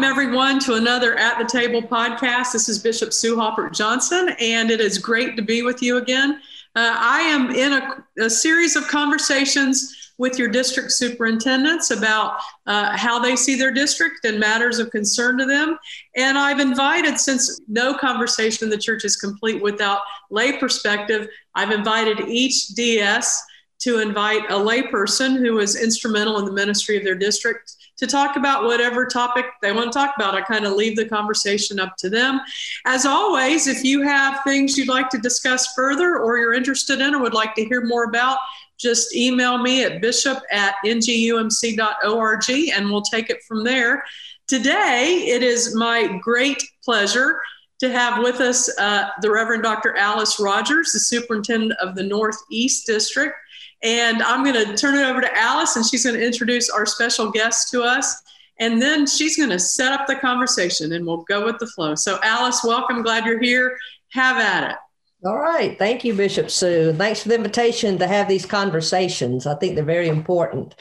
[0.00, 2.52] Welcome, everyone, to another At the Table podcast.
[2.52, 6.40] This is Bishop Sue Haupert Johnson, and it is great to be with you again.
[6.74, 12.96] Uh, I am in a, a, series of conversations with your district superintendents about uh,
[12.96, 15.78] how they see their district and matters of concern to them.
[16.16, 21.72] And I've invited, since no conversation in the church is complete without lay perspective, I've
[21.72, 23.44] invited each DS
[23.80, 28.36] to invite a layperson who is instrumental in the ministry of their district to talk
[28.36, 30.34] about whatever topic they want to talk about.
[30.34, 32.40] I kind of leave the conversation up to them.
[32.86, 37.14] As always, if you have things you'd like to discuss further or you're interested in
[37.14, 38.38] or would like to hear more about,
[38.78, 44.02] just email me at bishop at ngumc.org and we'll take it from there.
[44.48, 47.38] Today, it is my great pleasure
[47.80, 49.96] to have with us uh, the Reverend Dr.
[49.96, 53.34] Alice Rogers, the superintendent of the Northeast District.
[53.82, 56.84] And I'm going to turn it over to Alice, and she's going to introduce our
[56.84, 58.22] special guest to us.
[58.58, 61.94] And then she's going to set up the conversation, and we'll go with the flow.
[61.94, 63.02] So, Alice, welcome.
[63.02, 63.78] Glad you're here.
[64.10, 64.76] Have at it.
[65.24, 65.78] All right.
[65.78, 66.94] Thank you, Bishop Sue.
[66.94, 69.46] Thanks for the invitation to have these conversations.
[69.46, 70.74] I think they're very important.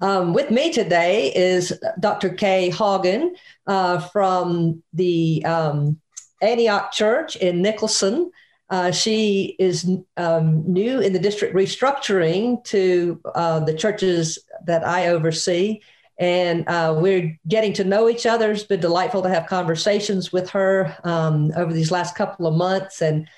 [0.00, 2.30] Um, with me today is Dr.
[2.30, 3.30] Kay Haugen
[3.66, 5.98] uh, from the um,
[6.42, 8.30] Antioch Church in Nicholson.
[8.68, 15.08] Uh, she is um, new in the district restructuring to uh, the churches that I
[15.08, 15.80] oversee.
[16.18, 18.50] And uh, we're getting to know each other.
[18.50, 23.02] It's been delightful to have conversations with her um, over these last couple of months.
[23.02, 23.28] And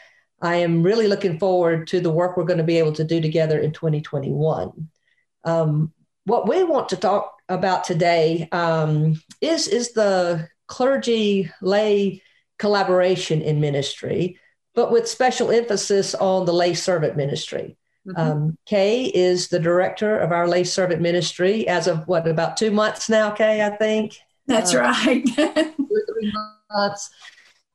[0.41, 3.21] I am really looking forward to the work we're going to be able to do
[3.21, 4.89] together in 2021.
[5.45, 5.93] Um,
[6.25, 12.23] what we want to talk about today um, is, is the clergy lay
[12.59, 14.39] collaboration in ministry
[14.79, 17.77] but with special emphasis on the lay servant ministry.
[18.07, 18.21] Mm-hmm.
[18.21, 22.71] Um, Kay is the director of our lay servant ministry as of what, about two
[22.71, 24.17] months now, Kay, I think?
[24.47, 25.29] That's uh, right.
[25.35, 26.33] three
[26.71, 27.11] months.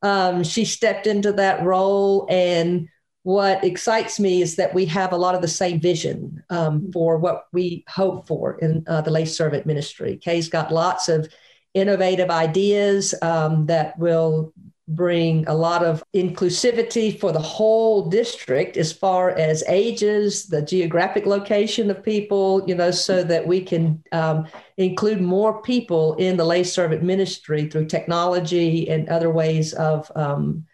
[0.01, 2.25] Um, she stepped into that role.
[2.29, 2.87] And
[3.23, 6.91] what excites me is that we have a lot of the same vision um, mm-hmm.
[6.91, 10.15] for what we hope for in uh, the lay servant ministry.
[10.15, 11.27] Kay's got lots of
[11.73, 14.53] innovative ideas um, that will
[14.87, 21.25] bring a lot of inclusivity for the whole district as far as ages, the geographic
[21.25, 24.45] location of people, you know, so that we can um,
[24.77, 30.65] include more people in the lay servant ministry through technology and other ways of, um,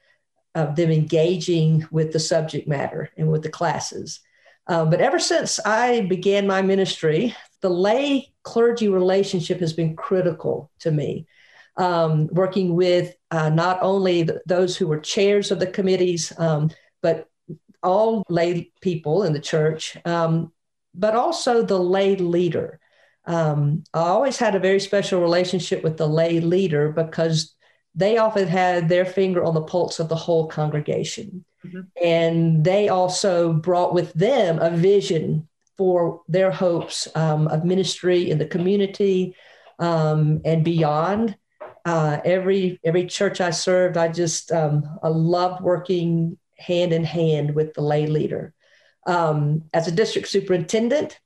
[0.55, 4.21] of them engaging with the subject matter and with the classes.
[4.65, 10.71] Um, but ever since I began my ministry, the lay clergy relationship has been critical
[10.79, 11.27] to me
[11.79, 16.69] um, working with uh, not only the, those who were chairs of the committees, um,
[17.01, 17.27] but
[17.81, 20.51] all lay people in the church, um,
[20.93, 22.79] but also the lay leader.
[23.25, 27.55] Um, I always had a very special relationship with the lay leader because
[27.95, 31.45] they often had their finger on the pulse of the whole congregation.
[31.65, 31.81] Mm-hmm.
[32.03, 35.47] And they also brought with them a vision
[35.77, 39.33] for their hopes um, of ministry in the community
[39.79, 41.37] um, and beyond
[41.89, 47.55] uh, every every church I served, I just um, I loved working hand in hand
[47.55, 48.53] with the lay leader.
[49.07, 51.19] Um, as a district superintendent,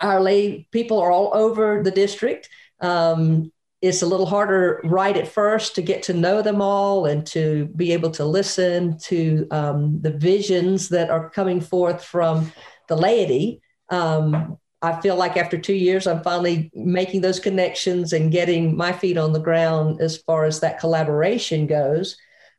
[0.00, 2.48] our lay people are all over the district.
[2.80, 3.50] Um,
[3.80, 7.66] it's a little harder right at first to get to know them all and to
[7.74, 12.52] be able to listen to um, the visions that are coming forth from
[12.86, 13.60] the laity.
[13.88, 18.92] Um, I feel like after two years, I'm finally making those connections and getting my
[18.92, 22.16] feet on the ground as far as that collaboration goes.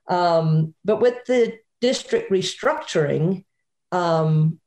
[0.07, 3.44] Um, but with the district restructuring,
[3.91, 4.59] um,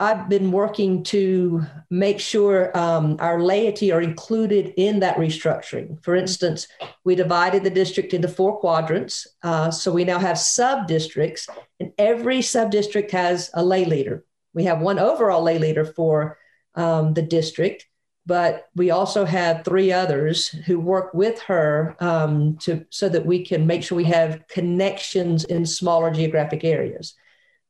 [0.00, 6.02] I've been working to make sure um, our laity are included in that restructuring.
[6.02, 6.66] For instance,
[7.04, 9.28] we divided the district into four quadrants.
[9.42, 14.24] Uh, so we now have sub districts, and every sub district has a lay leader.
[14.52, 16.38] We have one overall lay leader for
[16.74, 17.86] um, the district,
[18.26, 23.44] but we also have three others who work with her um, to so that we
[23.44, 27.14] can make sure we have connections in smaller geographic areas.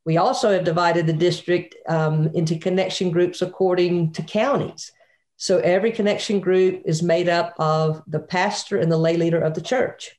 [0.05, 4.93] We also have divided the district um, into connection groups according to counties.
[5.37, 9.55] So every connection group is made up of the pastor and the lay leader of
[9.55, 10.19] the church.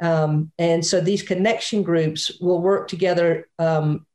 [0.00, 4.06] Um, and so these connection groups will work together um,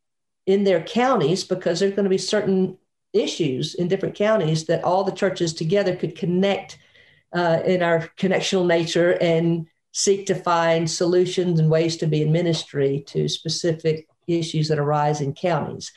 [0.46, 2.78] in their counties because there's going to be certain
[3.14, 6.78] issues in different counties that all the churches together could connect
[7.34, 12.32] uh, in our connectional nature and seek to find solutions and ways to be in
[12.32, 15.92] ministry to specific issues that arise in counties.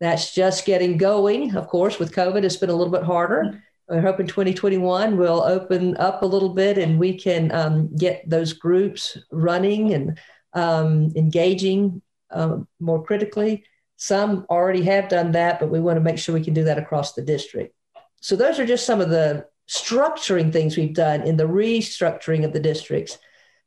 [0.00, 1.56] That's just getting going.
[1.56, 3.62] Of course, with COVID, it's been a little bit harder.
[3.88, 8.52] we're hoping 2021 will open up a little bit and we can um, get those
[8.52, 10.18] groups running and
[10.52, 13.64] um, engaging uh, more critically.
[13.98, 16.78] Some already have done that, but we want to make sure we can do that
[16.78, 17.74] across the district.
[18.20, 22.52] So, those are just some of the structuring things we've done in the restructuring of
[22.52, 23.18] the districts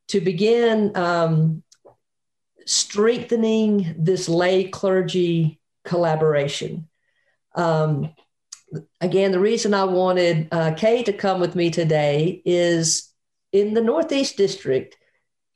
[0.08, 1.64] to begin um,
[2.66, 6.88] strengthening this lay clergy collaboration.
[7.54, 8.14] Um,
[9.02, 13.12] again, the reason I wanted uh, Kay to come with me today is
[13.52, 14.96] in the Northeast District,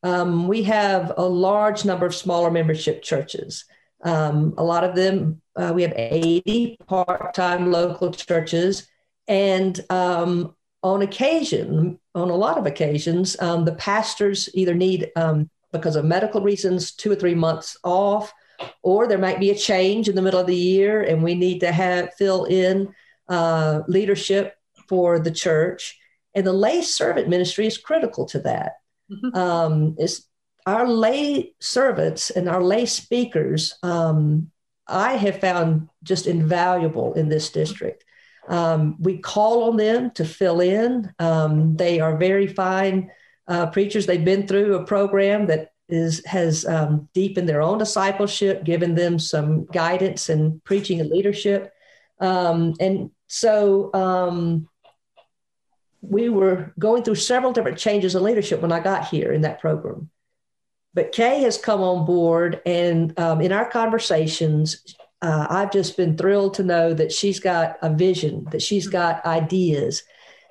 [0.04, 3.64] um, we have a large number of smaller membership churches.
[4.06, 8.88] Um, a lot of them, uh, we have 80 part time local churches.
[9.28, 15.50] And um, on occasion, on a lot of occasions, um, the pastors either need, um,
[15.74, 18.32] because of medical reasons, two or three months off,
[18.84, 21.60] or there might be a change in the middle of the year and we need
[21.60, 22.94] to have fill in
[23.28, 24.56] uh, leadership
[24.88, 26.00] for the church.
[26.36, 28.74] And the lay servant ministry is critical to that.
[29.12, 29.38] Mm-hmm.
[29.38, 30.28] Um, it's
[30.66, 34.52] our lay servants and our lay speakers, um,
[34.88, 38.04] I have found just invaluable in this district.
[38.48, 41.12] Um, we call on them to fill in.
[41.20, 43.12] Um, they are very fine
[43.48, 44.06] uh, preachers.
[44.06, 49.20] They've been through a program that is has um, deepened their own discipleship, given them
[49.20, 51.72] some guidance and preaching and leadership.
[52.20, 54.68] Um, and so um,
[56.02, 59.60] we were going through several different changes in leadership when I got here in that
[59.60, 60.10] program.
[60.96, 66.18] But Kay has come on board, and um, in our conversations, uh, I've just been
[66.18, 70.04] thrilled to know that she's got a vision, that she's got ideas.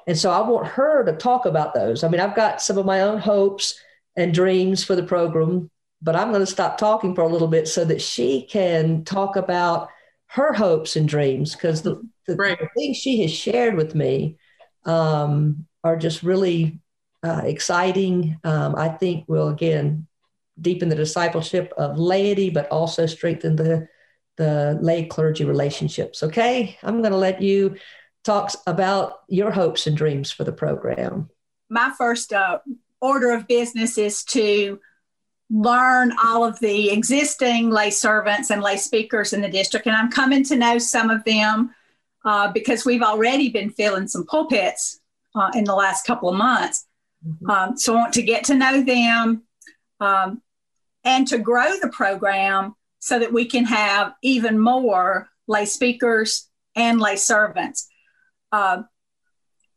[0.06, 2.04] And so I want her to talk about those.
[2.04, 3.80] I mean, I've got some of my own hopes
[4.16, 5.70] and dreams for the program,
[6.02, 9.36] but I'm going to stop talking for a little bit so that she can talk
[9.36, 9.88] about
[10.26, 12.58] her hopes and dreams because the, the, right.
[12.58, 14.36] the, things she has shared with me
[14.84, 16.80] um, are just really
[17.22, 18.38] uh, exciting.
[18.44, 20.06] Um, I think will again
[20.60, 23.88] deepen the discipleship of laity, but also strengthen the
[24.36, 26.22] the lay clergy relationships.
[26.22, 27.76] Okay, I'm going to let you
[28.24, 31.30] talk about your hopes and dreams for the program.
[31.68, 32.58] My first uh,
[33.00, 34.80] order of business is to
[35.50, 39.86] learn all of the existing lay servants and lay speakers in the district.
[39.86, 41.74] And I'm coming to know some of them
[42.24, 45.00] uh, because we've already been filling some pulpits
[45.34, 46.86] uh, in the last couple of months.
[47.26, 47.50] Mm-hmm.
[47.50, 49.42] Um, so I want to get to know them
[50.00, 50.42] um,
[51.04, 57.00] and to grow the program so that we can have even more lay speakers and
[57.00, 57.88] lay servants.
[58.50, 58.82] Uh,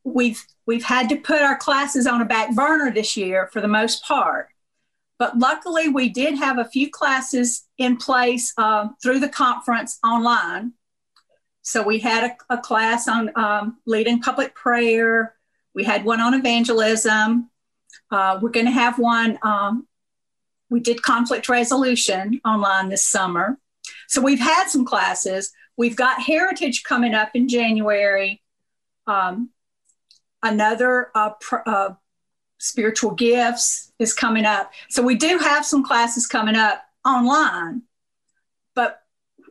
[0.03, 3.67] we've we've had to put our classes on a back burner this year for the
[3.67, 4.49] most part
[5.19, 10.73] but luckily, we did have a few classes in place uh, through the conference online.
[11.63, 15.35] So we had a, a class on um, leading public prayer.
[15.73, 17.49] We had one on evangelism.
[18.11, 19.39] Uh, we're going to have one.
[19.41, 19.86] Um,
[20.69, 23.57] we did conflict resolution online this summer.
[24.07, 25.51] So we've had some classes.
[25.77, 28.41] We've got Heritage coming up in January.
[29.05, 29.51] Um,
[30.43, 31.89] another uh, pr- uh,
[32.57, 34.71] spiritual gifts is coming up.
[34.89, 37.83] So we do have some classes coming up online.
[38.75, 39.01] But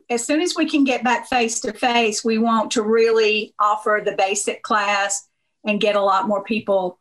[0.09, 4.01] as soon as we can get back face to face, we want to really offer
[4.03, 5.27] the basic class
[5.65, 6.99] and get a lot more people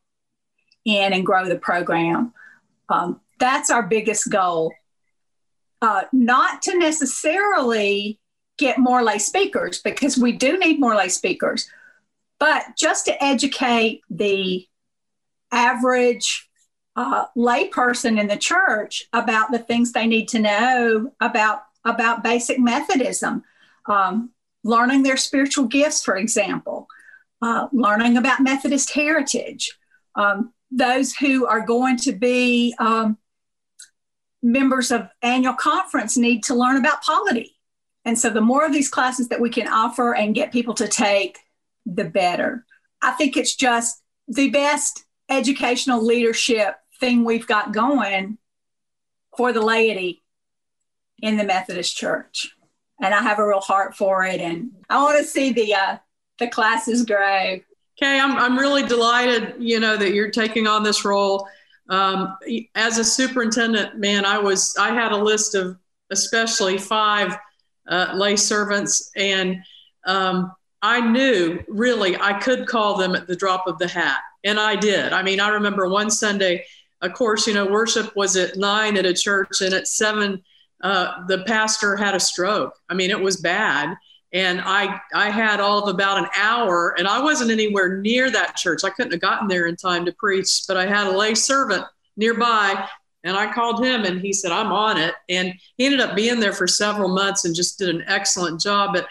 [0.84, 2.32] in and grow the program.
[2.88, 4.72] Um, that's our biggest goal.
[5.82, 8.18] Uh, not to necessarily
[8.58, 11.68] get more lay speakers because we do need more lay speakers,
[12.40, 14.66] but just to educate the
[15.52, 16.48] average
[16.96, 22.58] uh, layperson in the church about the things they need to know about about basic
[22.58, 23.44] Methodism,
[23.86, 24.30] um,
[24.64, 26.88] learning their spiritual gifts, for example,
[27.42, 29.78] uh, learning about Methodist heritage.
[30.16, 33.18] Um, those who are going to be um,
[34.42, 37.56] members of annual conference need to learn about polity.
[38.04, 40.86] And so, the more of these classes that we can offer and get people to
[40.86, 41.38] take,
[41.86, 42.64] the better.
[43.02, 48.38] I think it's just the best educational leadership thing we've got going
[49.36, 50.22] for the laity
[51.22, 52.52] in the Methodist Church.
[53.00, 54.40] And I have a real heart for it.
[54.40, 55.96] And I want to see the, uh,
[56.38, 57.60] the classes grow.
[57.98, 61.48] Okay, I'm, I'm really delighted, you know, that you're taking on this role.
[61.88, 62.36] Um,
[62.74, 65.78] as a superintendent, man, I was, I had a list of
[66.10, 67.36] especially five
[67.88, 69.62] uh, lay servants and
[70.06, 70.52] um,
[70.82, 74.20] I knew really I could call them at the drop of the hat.
[74.44, 75.12] And I did.
[75.12, 76.64] I mean, I remember one Sunday,
[77.02, 80.42] of course, you know, worship was at nine at a church, and at seven,
[80.82, 82.74] uh, the pastor had a stroke.
[82.88, 83.96] I mean, it was bad.
[84.36, 88.54] And I I had all of about an hour, and I wasn't anywhere near that
[88.56, 88.84] church.
[88.84, 91.84] I couldn't have gotten there in time to preach, but I had a lay servant
[92.18, 92.86] nearby,
[93.24, 96.38] and I called him, and he said I'm on it, and he ended up being
[96.38, 98.92] there for several months and just did an excellent job.
[98.92, 99.08] But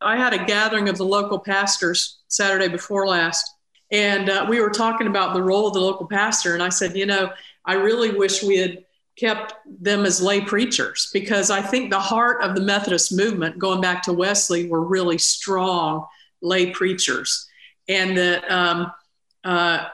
[0.00, 3.48] I had a gathering of the local pastors Saturday before last,
[3.92, 6.96] and uh, we were talking about the role of the local pastor, and I said,
[6.96, 7.30] you know,
[7.64, 8.84] I really wish we had
[9.16, 13.80] kept them as lay preachers because I think the heart of the Methodist movement, going
[13.80, 16.06] back to Wesley, were really strong
[16.42, 17.48] lay preachers,
[17.88, 18.92] and that um,
[19.44, 19.86] uh,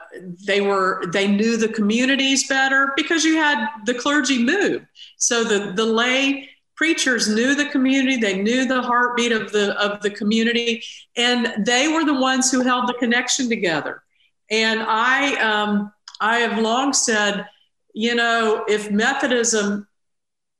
[0.45, 4.85] they were they knew the communities better because you had the clergy move,
[5.17, 6.49] so the the lay
[6.81, 10.83] preachers knew the community they knew the heartbeat of the of the community
[11.15, 14.01] and they were the ones who held the connection together.
[14.49, 17.45] And i um, i have long said
[17.93, 19.87] you know, if Methodism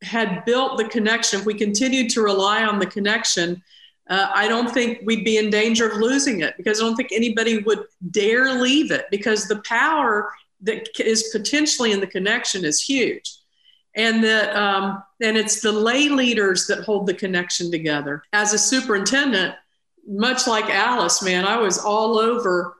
[0.01, 3.61] had built the connection, if we continued to rely on the connection,
[4.09, 7.11] uh, I don't think we'd be in danger of losing it because I don't think
[7.11, 12.81] anybody would dare leave it because the power that is potentially in the connection is
[12.81, 13.37] huge.
[13.95, 18.23] And that, um, and it's the lay leaders that hold the connection together.
[18.31, 19.55] As a superintendent,
[20.07, 22.77] much like Alice, man, I was all over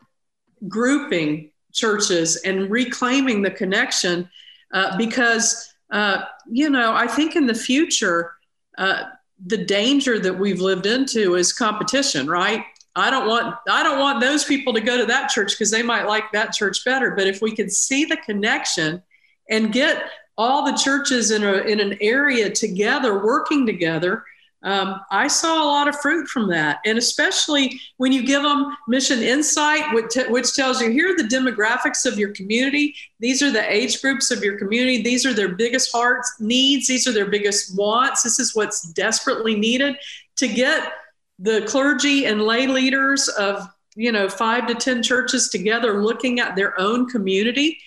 [0.68, 4.30] grouping churches and reclaiming the connection
[4.74, 8.34] uh, because, uh, you know, I think in the future,
[8.78, 9.04] uh,
[9.46, 12.64] the danger that we've lived into is competition, right?
[12.96, 15.84] I don't want I don't want those people to go to that church because they
[15.84, 17.12] might like that church better.
[17.12, 19.02] But if we could see the connection
[19.50, 24.26] and get all the churches in a in an area together, working together,
[24.64, 26.80] um, I saw a lot of fruit from that.
[26.86, 31.24] And especially when you give them MissionInsite, which, t- which tells you here are the
[31.24, 32.94] demographics of your community.
[33.20, 35.02] These are the age groups of your community.
[35.02, 36.88] These are their biggest hearts needs.
[36.88, 38.22] These are their biggest wants.
[38.22, 39.96] This is what's desperately needed
[40.38, 40.94] to get
[41.40, 46.56] the clergy and lay leaders of you know five to ten churches together looking at
[46.56, 47.78] their own community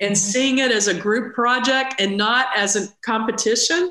[0.00, 0.30] and mm-hmm.
[0.30, 3.90] seeing it as a group project and not as a competition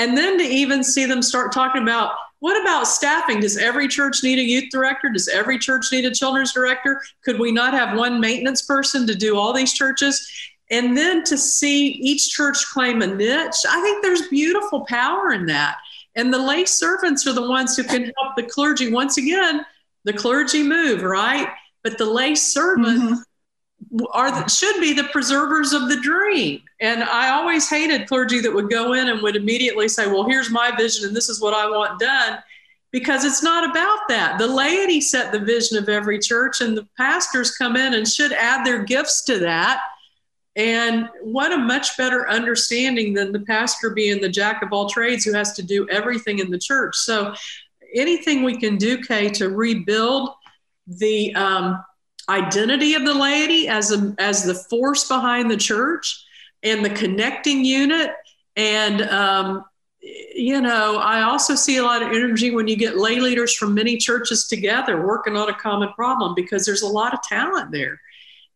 [0.00, 3.40] and then to even see them start talking about what about staffing?
[3.40, 5.10] Does every church need a youth director?
[5.10, 7.02] Does every church need a children's director?
[7.22, 10.26] Could we not have one maintenance person to do all these churches?
[10.70, 15.44] And then to see each church claim a niche, I think there's beautiful power in
[15.46, 15.76] that.
[16.14, 18.90] And the lay servants are the ones who can help the clergy.
[18.90, 19.66] Once again,
[20.04, 21.48] the clergy move, right?
[21.82, 23.20] But the lay servants mm-hmm
[24.12, 26.62] are the, should be the preservers of the dream.
[26.80, 30.50] And I always hated clergy that would go in and would immediately say, "Well, here's
[30.50, 32.38] my vision, and this is what I want done,"
[32.90, 34.38] because it's not about that.
[34.38, 38.32] The laity set the vision of every church, and the pastors come in and should
[38.32, 39.80] add their gifts to that.
[40.56, 45.24] And what a much better understanding than the pastor being the jack of all trades
[45.24, 46.96] who has to do everything in the church.
[46.96, 47.34] So,
[47.94, 50.30] anything we can do, Kay, to rebuild
[50.86, 51.84] the um,
[52.28, 56.24] identity of the laity as a, as the force behind the church
[56.62, 58.12] and the connecting unit.
[58.56, 59.64] And um,
[60.02, 63.74] you know i also see a lot of energy when you get lay leaders from
[63.74, 68.00] many churches together working on a common problem because there's a lot of talent there.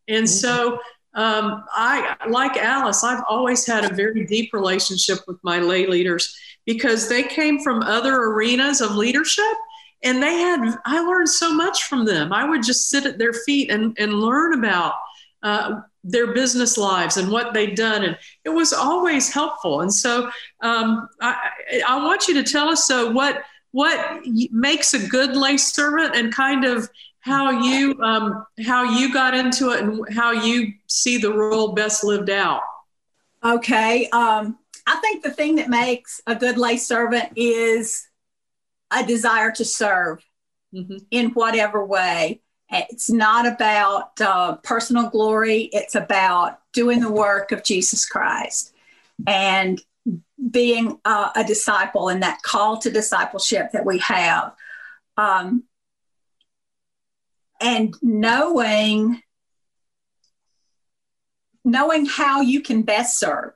[0.07, 0.25] And mm-hmm.
[0.25, 0.79] so
[1.13, 6.35] um, i like alice i've always had a very deep relationship with my lay leaders
[6.65, 9.55] because they came from other arenas of leadership
[10.03, 12.33] and they had i learned so much from them.
[12.33, 14.95] I would just sit at their feet and, and learn about
[15.45, 20.29] uh, their business lives and what they'd done and it was always helpful and so
[20.61, 21.51] um, I,
[21.87, 24.21] I want you to tell us so what what
[24.51, 29.71] makes a good lay servant and kind of how you um, how you got into
[29.71, 32.61] it and how you see the role best lived out
[33.43, 38.07] okay um, i think the thing that makes a good lay servant is
[38.91, 40.23] a desire to serve
[40.73, 40.97] mm-hmm.
[41.11, 42.41] in whatever way.
[42.71, 48.73] It's not about uh, personal glory, it's about doing the work of Jesus Christ
[49.27, 49.81] and
[50.51, 54.53] being uh, a disciple and that call to discipleship that we have.
[55.17, 55.63] Um,
[57.61, 59.21] and knowing
[61.63, 63.53] knowing how you can best serve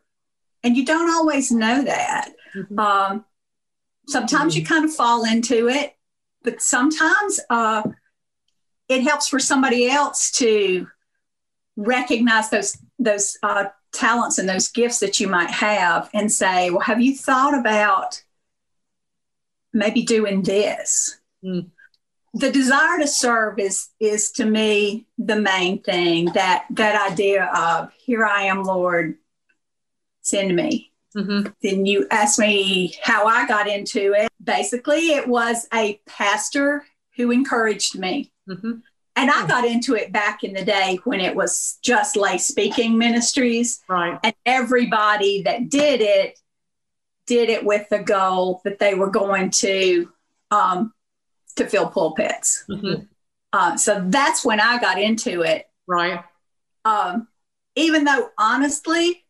[0.63, 2.79] and you don't always know that mm-hmm.
[2.79, 3.25] um,
[4.09, 5.95] Sometimes you kind of fall into it,
[6.43, 7.83] but sometimes uh,
[8.89, 10.87] it helps for somebody else to
[11.77, 16.81] recognize those those uh, talents and those gifts that you might have, and say, "Well,
[16.81, 18.21] have you thought about
[19.71, 21.69] maybe doing this?" Mm.
[22.33, 26.25] The desire to serve is is to me the main thing.
[26.33, 29.17] That that idea of "Here I am, Lord,
[30.21, 31.47] send me." Mm-hmm.
[31.63, 34.29] Then you asked me how I got into it.
[34.43, 38.31] Basically, it was a pastor who encouraged me.
[38.49, 38.71] Mm-hmm.
[39.15, 42.97] And I got into it back in the day when it was just lay speaking
[42.97, 43.81] ministries.
[43.87, 44.17] Right.
[44.23, 46.39] And everybody that did it
[47.27, 50.11] did it with the goal that they were going to
[50.51, 50.93] um,
[51.57, 52.63] to fill pulpits.
[52.69, 53.03] Mm-hmm.
[53.51, 55.69] Uh, so that's when I got into it.
[55.85, 56.23] Right.
[56.85, 57.27] Um,
[57.75, 59.25] even though honestly,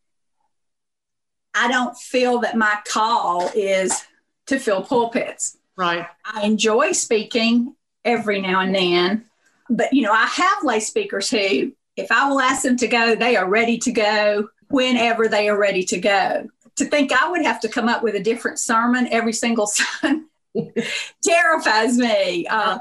[1.55, 4.05] I don't feel that my call is
[4.47, 5.57] to fill pulpits.
[5.75, 6.05] Right.
[6.25, 9.25] I enjoy speaking every now and then,
[9.69, 13.15] but you know, I have lay speakers who, if I will ask them to go,
[13.15, 16.47] they are ready to go whenever they are ready to go.
[16.77, 20.23] To think I would have to come up with a different sermon every single Sunday
[21.23, 22.47] terrifies me.
[22.47, 22.79] Uh,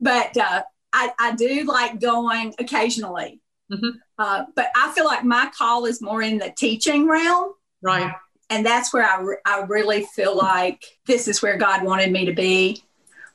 [0.00, 3.40] but uh, I, I, do like going occasionally.
[3.70, 3.98] Mm-hmm.
[4.18, 7.52] Uh, but I feel like my call is more in the teaching realm.
[7.82, 8.12] Right.
[8.50, 12.26] And that's where I, re- I really feel like this is where God wanted me
[12.26, 12.82] to be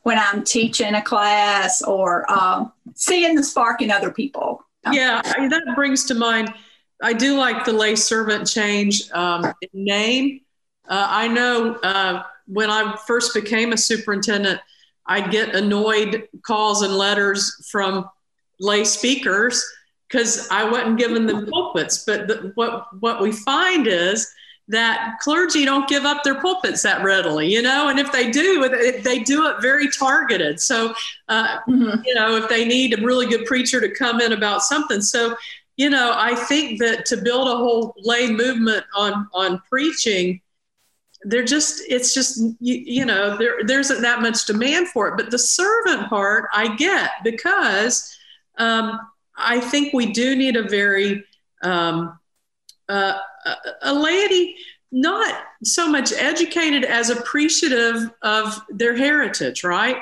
[0.03, 4.63] when I'm teaching a class or um, seeing the spark in other people.
[4.91, 6.53] Yeah, that brings to mind.
[7.01, 10.41] I do like the lay servant change um, name.
[10.87, 14.59] Uh, I know uh, when I first became a superintendent,
[15.05, 18.09] I'd get annoyed calls and letters from
[18.59, 19.65] lay speakers
[20.07, 22.03] because I wasn't giving them pulpits.
[22.05, 24.29] But the, what what we find is
[24.69, 28.69] that clergy don't give up their pulpits that readily, you know, and if they do,
[29.03, 30.59] they do it very targeted.
[30.59, 30.93] So,
[31.27, 32.01] uh, mm-hmm.
[32.05, 35.35] you know, if they need a really good preacher to come in about something, so
[35.75, 40.39] you know, I think that to build a whole lay movement on on preaching,
[41.23, 45.17] they're just it's just you, you know there there isn't that much demand for it.
[45.17, 48.15] But the servant part, I get because
[48.57, 48.99] um,
[49.35, 51.23] I think we do need a very
[51.63, 52.19] um,
[52.89, 53.17] uh,
[53.81, 54.55] a laity
[54.91, 59.97] not so much educated as appreciative of their heritage, right?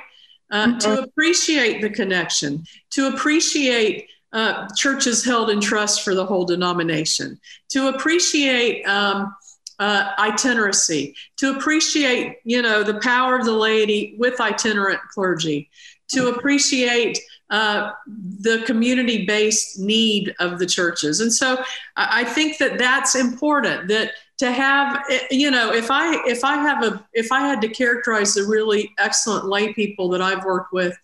[0.52, 0.78] Uh, mm-hmm.
[0.80, 7.40] To appreciate the connection, to appreciate uh, churches held in trust for the whole denomination,
[7.70, 9.34] to appreciate um,
[9.80, 15.70] uh, itinerancy, to appreciate, you know, the power of the laity with itinerant clergy,
[16.10, 17.18] to appreciate
[17.52, 21.20] uh, the community based need of the churches.
[21.20, 21.62] And so
[21.96, 26.84] I think that that's important that to have you know if i if i have
[26.84, 30.98] a if i had to characterize the really excellent lay people that i've worked with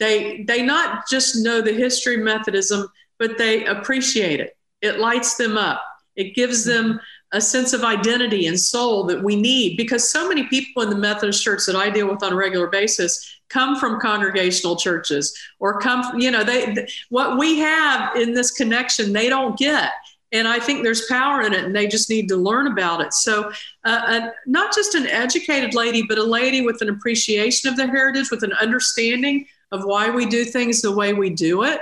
[0.00, 2.88] they they not just know the history of methodism
[3.20, 5.80] but they appreciate it it lights them up
[6.16, 6.98] it gives them
[7.32, 10.96] a sense of identity and soul that we need because so many people in the
[10.96, 15.78] methodist church that i deal with on a regular basis come from congregational churches or
[15.78, 19.92] come you know they what we have in this connection they don't get.
[20.32, 23.12] And i think there's power in it and they just need to learn about it.
[23.12, 23.52] So
[23.84, 28.30] uh, not just an educated lady but a lady with an appreciation of the heritage
[28.30, 31.80] with an understanding of why we do things the way we do it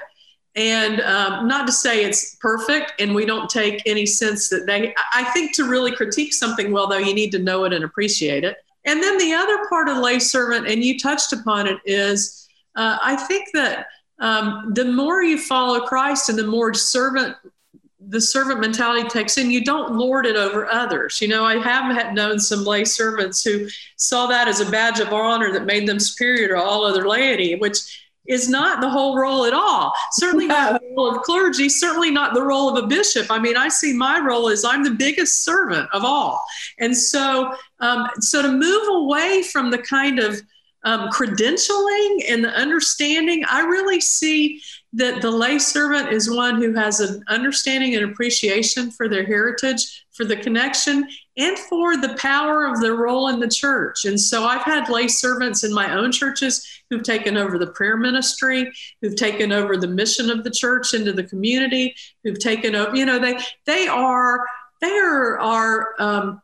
[0.57, 4.93] and um, not to say it's perfect and we don't take any sense that they
[5.15, 8.43] i think to really critique something well though you need to know it and appreciate
[8.43, 12.49] it and then the other part of lay servant, and you touched upon it, is
[12.77, 13.87] uh, I think that
[14.19, 17.37] um, the more you follow Christ and the more servant
[18.09, 21.21] the servant mentality takes in, you don't lord it over others.
[21.21, 25.13] You know, I have known some lay servants who saw that as a badge of
[25.13, 29.45] honor that made them superior to all other laity, which is not the whole role
[29.45, 29.93] at all.
[30.13, 33.31] Certainly not the role of clergy, certainly not the role of a bishop.
[33.31, 36.45] I mean, I see my role as I'm the biggest servant of all.
[36.79, 40.41] And so, um, so to move away from the kind of
[40.85, 46.75] um, credentialing and the understanding, I really see that the lay servant is one who
[46.75, 51.07] has an understanding and appreciation for their heritage, for the connection,
[51.41, 54.05] and for the power of their role in the church.
[54.05, 57.97] And so I've had lay servants in my own churches who've taken over the prayer
[57.97, 62.95] ministry, who've taken over the mission of the church into the community, who've taken over,
[62.95, 64.45] you know, they they are
[64.83, 66.43] they are are um,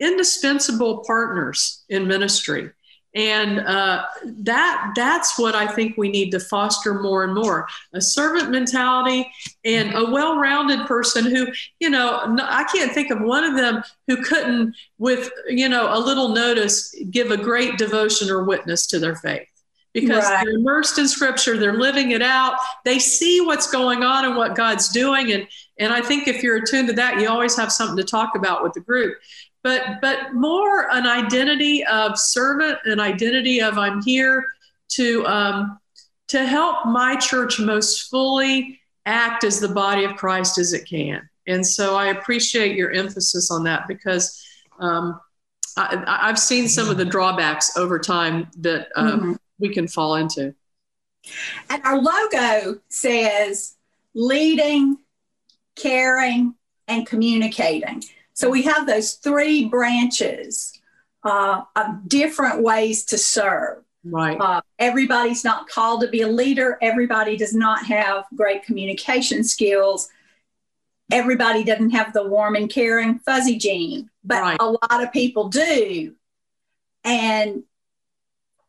[0.00, 2.70] indispensable partners in ministry
[3.14, 8.00] and uh, that that's what i think we need to foster more and more a
[8.00, 9.28] servant mentality
[9.64, 11.46] and a well-rounded person who
[11.80, 15.98] you know i can't think of one of them who couldn't with you know a
[15.98, 19.48] little notice give a great devotion or witness to their faith
[19.92, 20.44] because right.
[20.44, 24.54] they're immersed in scripture they're living it out they see what's going on and what
[24.54, 25.48] god's doing and
[25.80, 28.62] and i think if you're attuned to that you always have something to talk about
[28.62, 29.16] with the group
[29.62, 34.44] but but more an identity of servant, an identity of I'm here
[34.92, 35.78] to um,
[36.28, 41.28] to help my church most fully act as the body of Christ as it can.
[41.46, 44.42] And so I appreciate your emphasis on that because
[44.78, 45.20] um,
[45.76, 49.32] I, have seen some of the drawbacks over time that uh, mm-hmm.
[49.58, 50.54] we can fall into.
[51.68, 53.74] And our logo says
[54.14, 54.98] leading,
[55.80, 56.54] caring,
[56.88, 58.02] and communicating.
[58.34, 60.78] So we have those three branches
[61.24, 63.84] uh, of different ways to serve.
[64.04, 64.40] Right.
[64.40, 66.78] Uh, everybody's not called to be a leader.
[66.80, 70.08] Everybody does not have great communication skills.
[71.12, 74.56] Everybody doesn't have the warm and caring fuzzy gene, but right.
[74.60, 76.14] a lot of people do.
[77.04, 77.64] And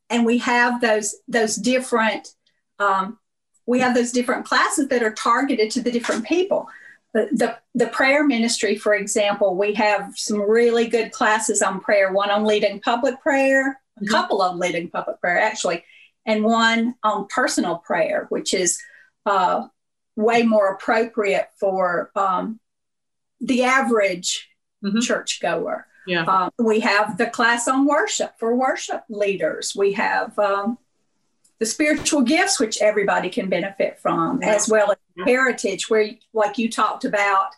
[0.10, 2.34] and we have those those different
[2.80, 3.19] um,
[3.65, 6.67] we have those different classes that are targeted to the different people.
[7.13, 12.32] The, the, prayer ministry, for example, we have some really good classes on prayer, one
[12.32, 14.12] on leading public prayer, a mm-hmm.
[14.12, 15.84] couple on leading public prayer, actually,
[16.26, 18.82] and one on personal prayer, which is
[19.26, 19.67] uh,
[20.15, 22.60] way more appropriate for um,
[23.41, 24.50] the average
[24.84, 25.00] mm-hmm.
[25.00, 25.88] churchgoer.
[26.08, 26.24] Yeah.
[26.28, 29.76] Uh, we have the class on worship for worship leaders.
[29.76, 30.78] We have um,
[31.62, 34.97] the spiritual gifts, which everybody can benefit from, as well as
[35.28, 37.50] heritage, where, like you talked about,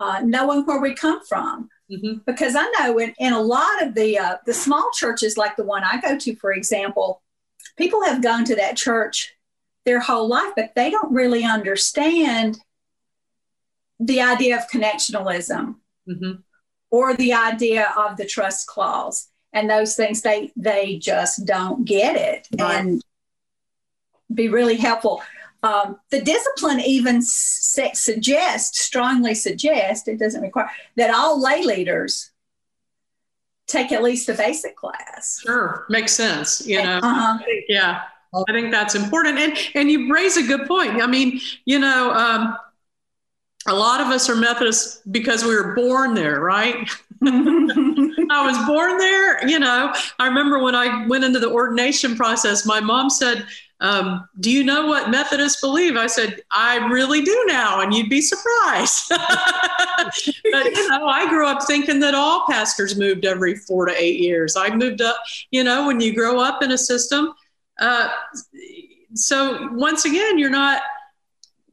[0.00, 1.68] uh, knowing where we come from.
[1.92, 2.20] Mm-hmm.
[2.26, 5.64] Because I know in, in a lot of the uh, the small churches, like the
[5.64, 7.20] one I go to, for example,
[7.76, 9.34] people have gone to that church
[9.84, 12.58] their whole life, but they don't really understand
[14.00, 15.76] the idea of connectionalism
[16.08, 16.40] mm-hmm.
[16.90, 20.22] or the idea of the trust clause and those things.
[20.22, 22.80] They they just don't get it, right.
[22.80, 23.02] and
[24.32, 25.22] be really helpful.
[25.62, 32.30] Um, the discipline even su- suggests, strongly suggests, it doesn't require that all lay leaders
[33.66, 35.40] take at least a basic class.
[35.40, 36.66] Sure, makes sense.
[36.66, 37.38] You know, uh-huh.
[37.68, 38.02] yeah,
[38.34, 39.38] I think that's important.
[39.38, 41.02] And and you raise a good point.
[41.02, 42.56] I mean, you know, um,
[43.66, 46.88] a lot of us are Methodists because we were born there, right?
[47.24, 49.48] I was born there.
[49.48, 53.46] You know, I remember when I went into the ordination process, my mom said,
[53.80, 55.96] um, do you know what Methodists believe?
[55.96, 59.04] I said, I really do now, and you'd be surprised.
[59.10, 64.20] but, you know, I grew up thinking that all pastors moved every four to eight
[64.20, 64.56] years.
[64.56, 65.16] I moved up,
[65.50, 67.34] you know, when you grow up in a system.
[67.78, 68.08] Uh,
[69.14, 70.80] so once again, you're not,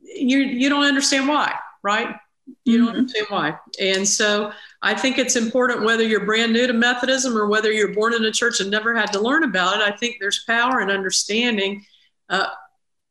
[0.02, 2.18] you, you don't understand why, right?
[2.66, 2.86] You mm-hmm.
[2.86, 3.58] don't understand why.
[3.80, 7.94] And so I think it's important whether you're brand new to Methodism or whether you're
[7.94, 9.82] born in a church and never had to learn about it.
[9.82, 11.86] I think there's power in understanding
[12.30, 12.48] uh,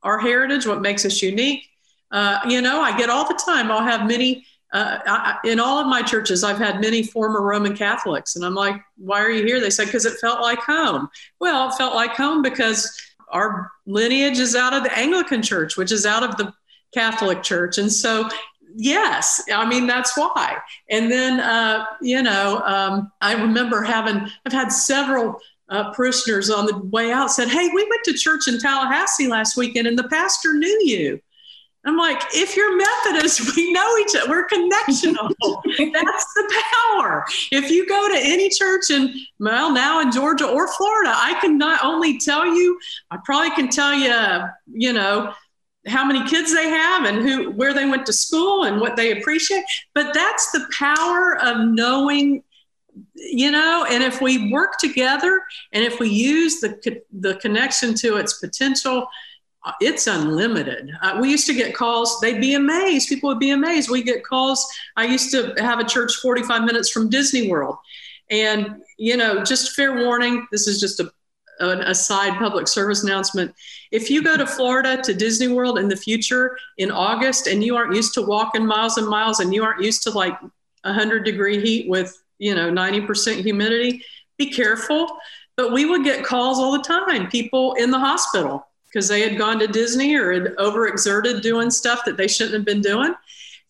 [0.02, 1.68] our heritage, what makes us unique.
[2.10, 5.78] Uh, you know, I get all the time, I'll have many, uh, I, in all
[5.78, 8.36] of my churches, I've had many former Roman Catholics.
[8.36, 9.60] And I'm like, why are you here?
[9.60, 11.08] They said, because it felt like home.
[11.40, 12.94] Well, it felt like home because
[13.28, 16.52] our lineage is out of the Anglican church, which is out of the
[16.92, 17.78] Catholic church.
[17.78, 18.28] And so,
[18.74, 20.58] yes, I mean, that's why.
[20.90, 25.40] And then, uh, you know, um, I remember having, I've had several
[25.72, 29.56] uh, parishioners on the way out said, Hey, we went to church in Tallahassee last
[29.56, 31.20] weekend and the pastor knew you.
[31.84, 34.30] I'm like, if you're Methodist, we know each other.
[34.30, 35.32] We're connectional.
[35.92, 36.62] That's the
[36.94, 37.24] power.
[37.50, 41.58] If you go to any church in, well, now in Georgia or Florida, I can
[41.58, 42.78] not only tell you,
[43.10, 45.32] I probably can tell you, you know,
[45.88, 49.18] how many kids they have and who where they went to school and what they
[49.18, 52.40] appreciate but that's the power of knowing
[53.14, 58.16] you know and if we work together and if we use the the connection to
[58.16, 59.06] its potential
[59.64, 60.90] uh, it's unlimited.
[61.02, 63.90] Uh, we used to get calls they'd be amazed people would be amazed.
[63.90, 67.76] We get calls i used to have a church 45 minutes from disney world.
[68.30, 71.10] And you know just fair warning this is just a
[71.60, 73.54] an aside public service announcement.
[73.92, 77.76] If you go to florida to disney world in the future in august and you
[77.76, 80.38] aren't used to walking miles and miles and you aren't used to like
[80.82, 84.02] 100 degree heat with you know 90% humidity
[84.36, 85.16] be careful.
[85.56, 89.38] But we would get calls all the time people in the hospital because they had
[89.38, 93.14] gone to disney or had overexerted doing stuff that they shouldn't have been doing.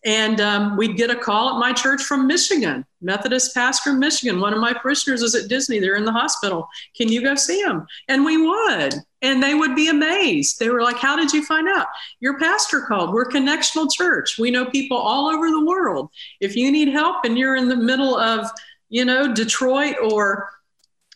[0.05, 4.39] And um, we'd get a call at my church from michigan methodist pastor in michigan.
[4.39, 6.67] One of my parishioners is at disney they're in the hospital.
[6.97, 10.59] Can you go see them and we would and they would be amazed.
[10.59, 11.87] They were like how did you find out?
[12.19, 13.13] Your pastor called.
[13.13, 14.37] We're connectional church.
[14.37, 16.09] We know people all over the world.
[16.39, 18.47] If you need help and you're in the middle of
[18.89, 20.49] you know detroit or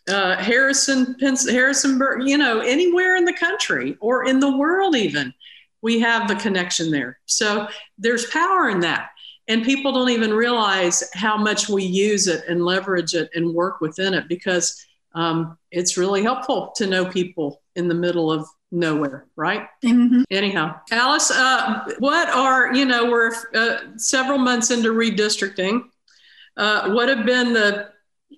[0.08, 5.34] uh, harrison harrisonburg you know anywhere in the country or in the world even
[5.82, 7.18] we have the connection there.
[7.26, 7.68] So
[7.98, 9.10] there's power in that.
[9.46, 13.80] And people don't even realize how much we use it and leverage it and work
[13.80, 14.84] within it because
[15.18, 19.66] um, it's really helpful to know people in the middle of nowhere, right?
[19.84, 20.22] Mm-hmm.
[20.30, 25.82] Anyhow, Alice, uh, what are, you know, we're uh, several months into redistricting.
[26.56, 27.88] Uh, what have been the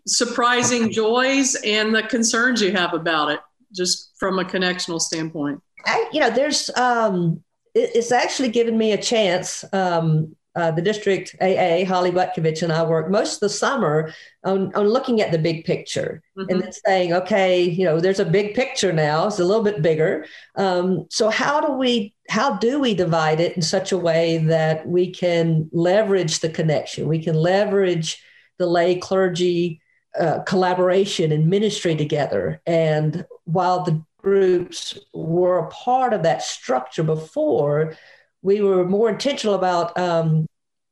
[0.06, 3.40] surprising joys and the concerns you have about it,
[3.74, 5.60] just from a connectional standpoint?
[5.84, 9.66] I, you know, there's um, it, it's actually given me a chance.
[9.74, 14.12] Um, uh, the district AA, Holly Butkovich, and I work most of the summer
[14.44, 16.50] on, on looking at the big picture mm-hmm.
[16.50, 19.28] and then saying, okay, you know, there's a big picture now.
[19.28, 20.26] It's a little bit bigger.
[20.56, 24.86] Um, so how do we how do we divide it in such a way that
[24.86, 27.08] we can leverage the connection?
[27.08, 28.22] We can leverage
[28.58, 29.80] the lay clergy
[30.18, 32.60] uh, collaboration and ministry together.
[32.66, 37.96] And while the groups were a part of that structure before,
[38.42, 40.46] we were more intentional about um,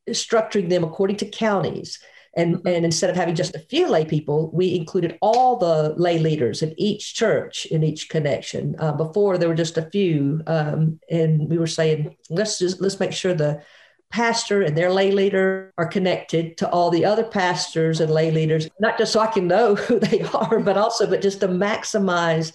[0.09, 1.99] structuring them according to counties.
[2.37, 2.69] And, mm-hmm.
[2.69, 6.63] and instead of having just a few lay people, we included all the lay leaders
[6.63, 8.77] in each church in each connection.
[8.79, 13.01] Uh, before there were just a few, um, and we were saying let's just let's
[13.01, 13.63] make sure the
[14.11, 18.69] pastor and their lay leader are connected to all the other pastors and lay leaders,
[18.81, 22.53] not just so I can know who they are, but also but just to maximize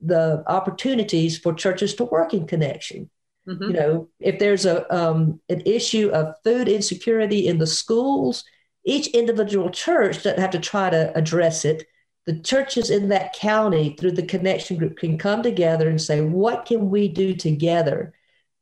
[0.00, 3.08] the opportunities for churches to work in connection.
[3.48, 3.64] Mm-hmm.
[3.64, 8.44] You know, if there's a um, an issue of food insecurity in the schools,
[8.84, 11.86] each individual church doesn't have to try to address it.
[12.26, 16.66] The churches in that county, through the connection group, can come together and say, "What
[16.66, 18.12] can we do together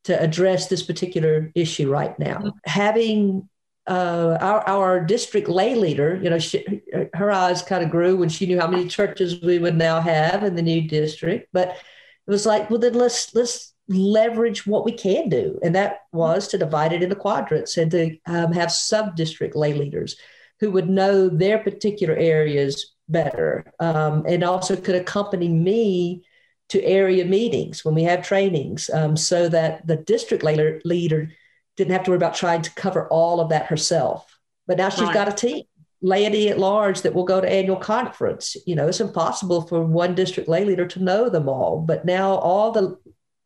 [0.05, 2.49] to address this particular issue right now?" Mm-hmm.
[2.64, 3.49] Having
[3.87, 6.81] uh, our our district lay leader, you know, she,
[7.12, 10.43] her eyes kind of grew when she knew how many churches we would now have
[10.43, 11.49] in the new district.
[11.53, 15.59] But it was like, well, then let's let's leverage what we can do.
[15.62, 19.74] And that was to divide it into quadrants and to um, have sub district lay
[19.74, 20.16] leaders
[20.61, 26.24] who would know their particular areas better um, and also could accompany me
[26.68, 31.29] to area meetings when we have trainings um, so that the district leader, leader
[31.76, 34.38] didn't have to worry about trying to cover all of that herself.
[34.68, 35.14] But now she's right.
[35.14, 35.64] got a team
[36.03, 38.57] laity at large that will go to annual conference.
[38.66, 42.35] You know, it's impossible for one district lay leader to know them all, but now
[42.35, 42.96] all the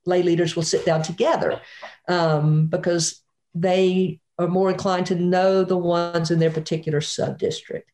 [0.07, 1.61] lay leaders will sit down together
[2.09, 3.23] um, because
[3.55, 7.91] they are more inclined to know the ones in their particular sub district.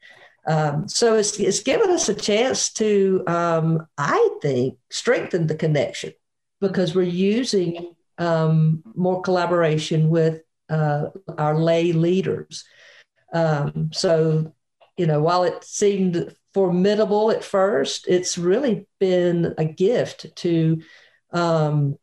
[0.46, 6.12] Um, so it's, it's given us a chance to, um, I think, strengthen the connection
[6.60, 12.64] because we're using um, more collaboration with uh, our lay leaders.
[13.32, 14.54] Um, so,
[14.96, 20.82] you know, while it seemed formidable at first, it's really been a gift to
[21.32, 21.96] um,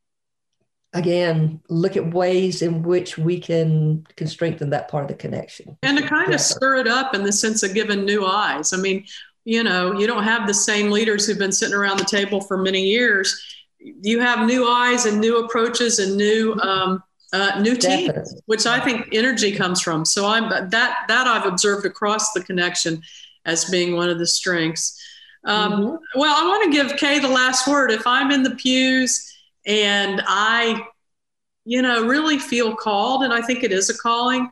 [0.93, 5.77] again look at ways in which we can can strengthen that part of the connection.
[5.83, 8.73] And to kind of stir it up in the sense of giving new eyes.
[8.73, 9.05] I mean
[9.45, 12.57] you know you don't have the same leaders who've been sitting around the table for
[12.57, 13.41] many years.
[13.79, 18.41] You have new eyes and new approaches and new um, uh, new teams Definitely.
[18.45, 20.05] which i think energy comes from.
[20.05, 23.01] So i'm that that i've observed across the connection
[23.45, 25.01] as being one of the strengths
[25.45, 26.19] um, mm-hmm.
[26.19, 29.33] well i want to give kay the last word if i'm in the pews
[29.67, 30.81] and I,
[31.65, 34.49] you know, really feel called, and I think it is a calling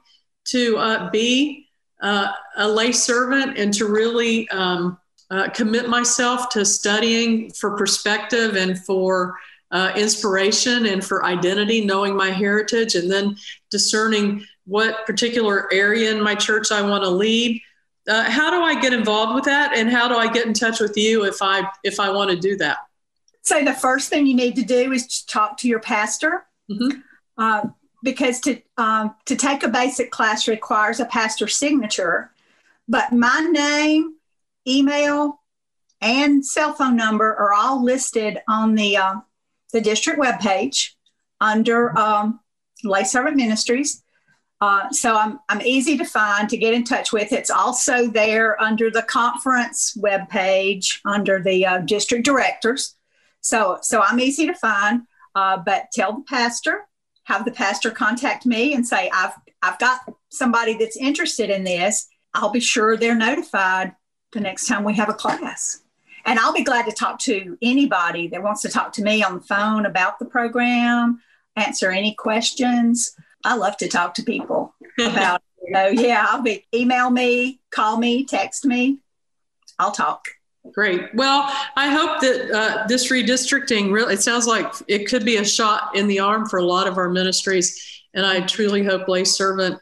[0.49, 1.67] to uh, be
[2.01, 4.99] uh, a lay servant and to really um,
[5.31, 9.35] uh, commit myself to studying for perspective and for
[9.71, 13.35] uh, inspiration and for identity, knowing my heritage, and then
[13.71, 17.61] discerning what particular area in my church I want to lead.
[18.07, 20.79] Uh, how do I get involved with that, and how do I get in touch
[20.79, 22.77] with you if I if I want to do that?
[23.41, 26.45] So the first thing you need to do is to talk to your pastor.
[26.69, 26.99] Mm-hmm.
[27.37, 27.67] Uh,
[28.03, 32.31] because to um, to take a basic class requires a pastor signature,
[32.87, 34.15] but my name,
[34.67, 35.41] email,
[35.99, 39.15] and cell phone number are all listed on the uh,
[39.73, 40.91] the district webpage
[41.41, 42.39] under um,
[42.83, 44.03] Lay Servant Ministries.
[44.61, 47.31] Uh, so I'm, I'm easy to find to get in touch with.
[47.31, 52.95] It's also there under the conference webpage under the uh, district directors.
[53.41, 55.01] So, so I'm easy to find,
[55.35, 56.87] uh, but tell the pastor,
[57.23, 62.07] have the pastor contact me and say, I've, I've got somebody that's interested in this.
[62.33, 63.93] I'll be sure they're notified
[64.31, 65.81] the next time we have a class.
[66.25, 69.35] And I'll be glad to talk to anybody that wants to talk to me on
[69.35, 71.21] the phone about the program,
[71.55, 73.15] answer any questions.
[73.45, 75.41] I love to talk to people about.
[75.73, 78.99] So yeah, I'll be email me, call me, text me.
[79.79, 80.27] I'll talk.
[80.73, 81.13] Great.
[81.13, 85.45] Well, I hope that uh, this redistricting really, it sounds like it could be a
[85.45, 88.01] shot in the arm for a lot of our ministries.
[88.13, 89.79] And I truly hope Lay Servant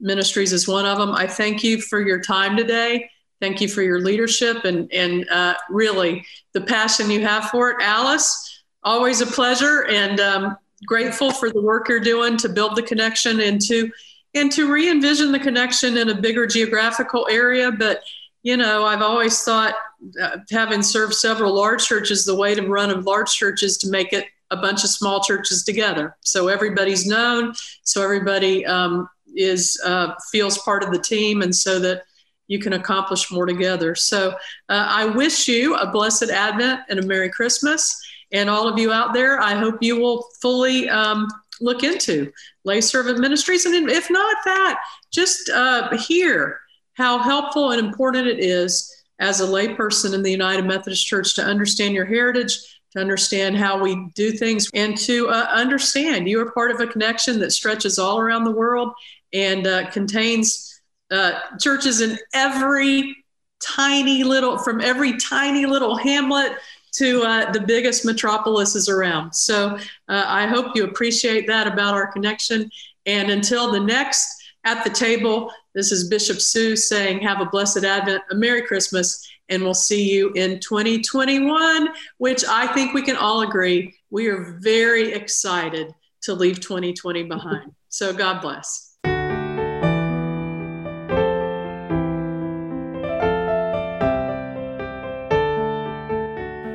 [0.00, 1.12] Ministries is one of them.
[1.12, 3.08] I thank you for your time today.
[3.40, 7.76] Thank you for your leadership and, and uh, really the passion you have for it.
[7.80, 12.82] Alice, always a pleasure and um, grateful for the work you're doing to build the
[12.82, 13.90] connection and to,
[14.34, 17.70] and to re envision the connection in a bigger geographical area.
[17.70, 18.02] But
[18.44, 19.74] you know, I've always thought,
[20.22, 23.90] uh, having served several large churches, the way to run a large church is to
[23.90, 26.14] make it a bunch of small churches together.
[26.20, 31.78] So everybody's known, so everybody um, is uh, feels part of the team, and so
[31.80, 32.02] that
[32.46, 33.94] you can accomplish more together.
[33.94, 34.32] So
[34.68, 37.98] uh, I wish you a blessed Advent and a Merry Christmas.
[38.34, 41.28] And all of you out there, I hope you will fully um,
[41.60, 42.32] look into
[42.64, 43.64] lay servant ministries.
[43.64, 44.80] And if not that,
[45.12, 46.60] just uh, hear
[46.94, 51.42] how helpful and important it is as a layperson in the United Methodist Church to
[51.42, 52.58] understand your heritage,
[52.92, 56.86] to understand how we do things, and to uh, understand you are part of a
[56.88, 58.92] connection that stretches all around the world
[59.32, 63.16] and uh, contains uh, churches in every
[63.62, 66.52] tiny little, from every tiny little hamlet
[66.94, 69.32] to uh, the biggest metropolises around.
[69.32, 69.76] So
[70.08, 72.70] uh, I hope you appreciate that about our connection.
[73.06, 77.84] And until the next at the table, this is Bishop Sue saying, Have a blessed
[77.84, 83.16] Advent, a Merry Christmas, and we'll see you in 2021, which I think we can
[83.16, 87.72] all agree we are very excited to leave 2020 behind.
[87.88, 88.83] So God bless.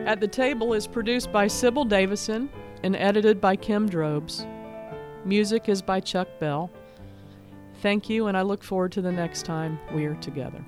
[0.10, 2.50] At the Table is produced by Sybil Davison
[2.82, 4.44] and edited by Kim Drobes.
[5.24, 6.72] Music is by Chuck Bell.
[7.84, 10.66] Thank you, and I look forward to the next time we are together.